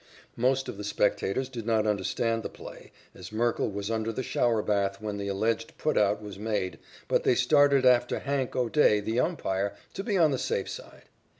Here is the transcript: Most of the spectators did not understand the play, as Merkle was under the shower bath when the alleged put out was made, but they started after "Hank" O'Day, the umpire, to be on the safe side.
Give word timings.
Most 0.35 0.67
of 0.67 0.77
the 0.79 0.83
spectators 0.83 1.47
did 1.47 1.67
not 1.67 1.85
understand 1.85 2.41
the 2.41 2.49
play, 2.49 2.91
as 3.13 3.31
Merkle 3.31 3.69
was 3.69 3.91
under 3.91 4.11
the 4.11 4.23
shower 4.23 4.63
bath 4.63 4.99
when 4.99 5.17
the 5.17 5.27
alleged 5.27 5.77
put 5.77 5.95
out 5.95 6.23
was 6.23 6.39
made, 6.39 6.79
but 7.07 7.23
they 7.23 7.35
started 7.35 7.85
after 7.85 8.17
"Hank" 8.17 8.55
O'Day, 8.55 8.99
the 8.99 9.19
umpire, 9.19 9.75
to 9.93 10.03
be 10.03 10.17
on 10.17 10.31
the 10.31 10.39
safe 10.39 10.69
side. 10.69 11.03